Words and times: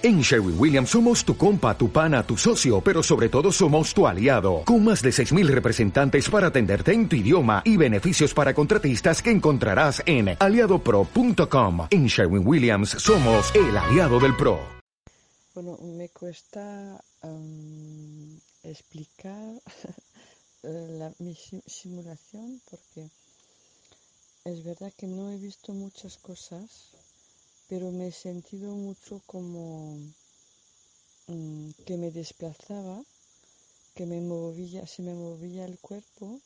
En 0.00 0.20
Sherwin 0.20 0.54
Williams 0.56 0.90
somos 0.90 1.24
tu 1.24 1.36
compa, 1.36 1.76
tu 1.76 1.90
pana, 1.90 2.22
tu 2.22 2.36
socio, 2.36 2.80
pero 2.80 3.02
sobre 3.02 3.28
todo 3.28 3.50
somos 3.50 3.92
tu 3.92 4.06
aliado, 4.06 4.62
con 4.64 4.84
más 4.84 5.02
de 5.02 5.10
6.000 5.10 5.48
representantes 5.48 6.30
para 6.30 6.46
atenderte 6.46 6.92
en 6.92 7.08
tu 7.08 7.16
idioma 7.16 7.62
y 7.64 7.76
beneficios 7.76 8.32
para 8.32 8.54
contratistas 8.54 9.20
que 9.20 9.32
encontrarás 9.32 10.00
en 10.06 10.36
aliadopro.com. 10.38 11.88
En 11.90 12.06
Sherwin 12.06 12.46
Williams 12.46 12.90
somos 12.90 13.52
el 13.56 13.76
aliado 13.76 14.20
del 14.20 14.36
PRO. 14.36 14.60
Bueno, 15.56 15.76
me 15.82 16.08
cuesta 16.10 17.02
explicar 18.62 19.60
la, 20.62 21.12
mi 21.18 21.34
simulación 21.66 22.60
porque 22.70 23.10
es 24.44 24.62
verdad 24.62 24.92
que 24.96 25.08
no 25.08 25.32
he 25.32 25.38
visto 25.38 25.72
muchas 25.72 26.18
cosas 26.18 26.97
pero 27.68 27.92
me 27.92 28.08
he 28.08 28.12
sentido 28.12 28.74
mucho 28.74 29.22
como 29.26 29.98
mm, 31.26 31.70
que 31.86 31.96
me 31.96 32.10
desplazaba, 32.10 33.02
que 33.94 34.06
me 34.06 34.20
movía, 34.20 34.86
se 34.86 35.02
me 35.02 35.14
movía 35.14 35.64
el 35.64 35.78
cuerpo 35.78 36.40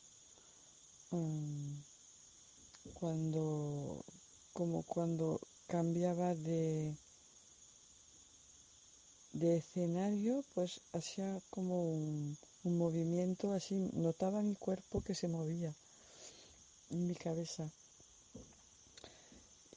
mm, 1.11 1.73
cuando, 2.93 4.03
como 4.53 4.83
cuando 4.83 5.39
cambiaba 5.67 6.35
de, 6.35 6.95
de 9.33 9.57
escenario, 9.57 10.43
pues 10.53 10.81
hacía 10.93 11.39
como 11.49 11.75
un, 11.83 12.37
un 12.63 12.77
movimiento 12.77 13.53
así, 13.53 13.75
notaba 13.93 14.41
mi 14.41 14.55
cuerpo 14.55 15.01
que 15.01 15.15
se 15.15 15.27
movía 15.27 15.73
mi 16.93 17.15
cabeza. 17.15 17.69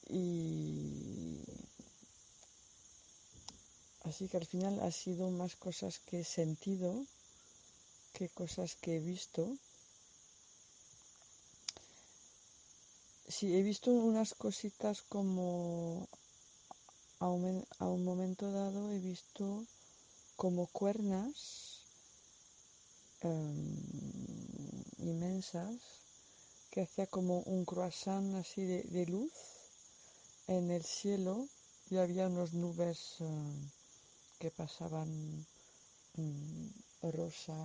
Y 0.09 0.86
así 4.09 4.28
que 4.28 4.37
al 4.37 4.46
final 4.46 4.80
ha 4.80 4.92
sido 4.92 5.30
más 5.30 5.56
cosas 5.56 5.98
que 6.06 6.20
he 6.20 6.24
sentido 6.24 7.05
que 8.14 8.28
cosas 8.28 8.77
que 8.77 8.97
he 8.97 9.00
visto. 9.00 9.42
Sí, 13.28 13.55
he 13.56 13.62
visto 13.62 13.91
unas 13.91 14.34
cositas 14.34 15.03
como 15.03 16.08
a 17.19 17.28
un, 17.28 18.05
momento 18.05 18.53
dado 18.53 18.92
he 18.92 18.98
visto 18.98 19.66
como 20.36 20.66
cuernas 20.66 21.81
um, 23.22 23.75
inmensas 24.98 25.81
que 26.70 26.83
hacía 26.83 27.06
como 27.06 27.41
un 27.41 27.64
croissant 27.64 28.34
así 28.36 28.62
de, 28.64 29.06
luz 29.06 29.33
en 30.47 30.70
el 30.70 30.84
cielo 30.84 31.48
y 31.91 31.97
había 31.97 32.28
unas 32.28 32.53
nubes 32.53 33.20
uh, 33.20 33.75
que 34.39 34.51
pasaban 34.51 35.11
um, 36.19 36.70
rosa, 37.03 37.56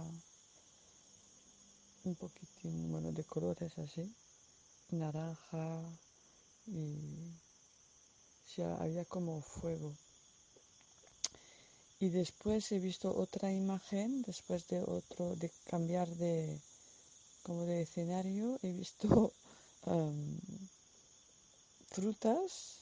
un 2.04 2.16
poquitín, 2.16 2.92
bueno, 2.92 3.12
de 3.12 3.24
colores 3.24 3.78
así, 3.78 4.06
naranja 4.90 5.84
y 6.68 7.32
había 8.80 9.06
como 9.06 9.42
fuego. 9.42 9.96
Y 12.00 12.10
después 12.10 12.72
he 12.72 12.80
visto 12.80 13.16
otra 13.16 13.52
imagen, 13.54 14.24
después 14.24 14.68
de 14.68 14.82
otro, 14.82 15.36
de 15.36 15.52
cambiar 15.68 16.08
de, 16.10 16.60
como 17.44 17.66
de 17.66 17.84
escenario, 17.84 18.58
he 18.64 18.72
visto 18.72 19.34
um, 19.86 20.40
frutas, 21.92 22.80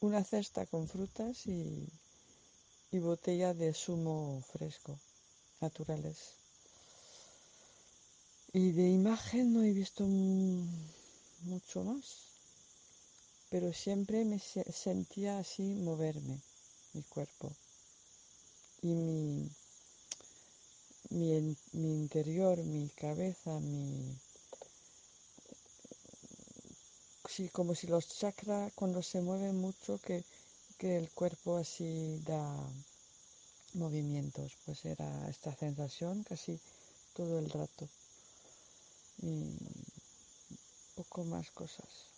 una 0.00 0.22
cesta 0.22 0.66
con 0.66 0.88
frutas 0.88 1.46
y, 1.46 1.88
y 2.92 2.98
botella 2.98 3.54
de 3.54 3.74
zumo 3.74 4.44
fresco, 4.52 5.00
naturales. 5.60 6.18
Y 8.52 8.72
de 8.72 8.88
imagen 8.90 9.54
no 9.54 9.62
he 9.62 9.72
visto 9.72 10.04
mucho 11.40 11.84
más, 11.84 12.04
pero 13.48 13.72
siempre 13.72 14.24
me 14.26 14.38
sentía 14.38 15.38
así 15.38 15.62
moverme, 15.62 16.38
mi 16.92 17.02
cuerpo. 17.04 17.50
Y 18.82 18.94
mi, 18.94 19.50
mi, 21.10 21.56
mi 21.72 21.94
interior, 21.94 22.58
mi 22.62 22.90
cabeza, 22.90 23.58
mi, 23.60 24.18
sí, 27.26 27.48
como 27.48 27.74
si 27.74 27.86
los 27.86 28.06
chakras 28.18 28.70
cuando 28.74 29.02
se 29.02 29.22
mueven 29.22 29.58
mucho 29.58 29.98
que, 29.98 30.22
que 30.78 30.98
el 30.98 31.08
cuerpo 31.10 31.56
así 31.56 32.20
da 32.26 32.44
movimientos, 33.74 34.56
pues 34.64 34.84
era 34.84 35.28
esta 35.28 35.54
sensación 35.54 36.22
casi 36.24 36.60
todo 37.14 37.38
el 37.38 37.50
rato 37.50 37.88
y 39.22 39.56
poco 40.94 41.24
más 41.24 41.50
cosas. 41.50 42.11